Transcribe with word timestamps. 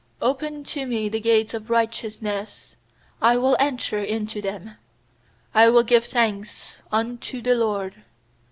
190pen 0.19 0.65
to 0.65 0.85
me 0.87 1.07
the 1.07 1.19
gates 1.19 1.53
of 1.53 1.69
righteous 1.69 2.75
I 3.21 3.37
will 3.37 3.55
enter 3.59 3.99
into 3.99 4.41
them, 4.41 4.75
I 5.53 5.69
will 5.69 5.83
give 5.83 6.05
thanks 6.05 6.75
unto 6.91 7.39
the 7.39 7.53
LORD. 7.53 8.03